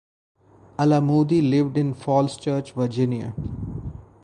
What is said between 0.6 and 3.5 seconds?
Al-Amoudi lived in Falls Church, Virginia.